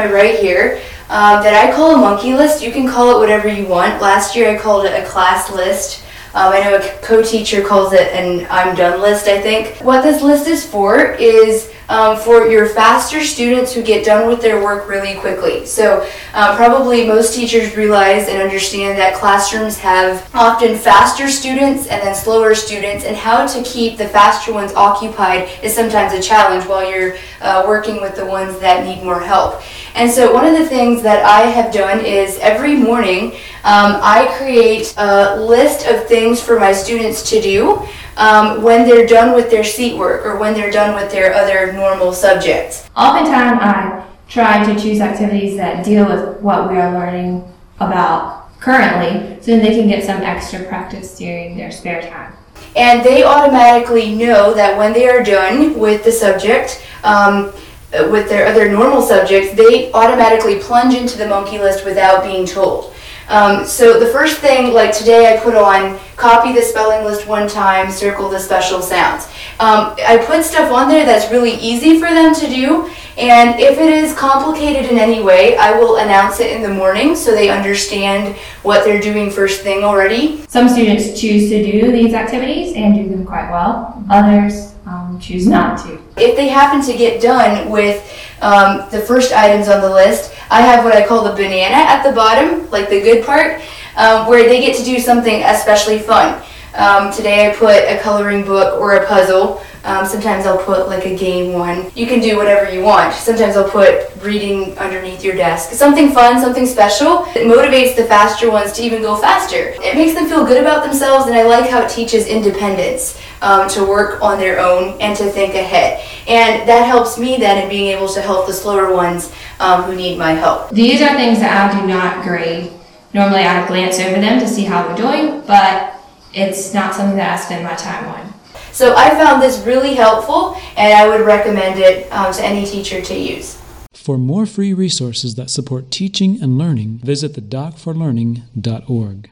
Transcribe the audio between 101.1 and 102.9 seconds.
game one. You can do whatever you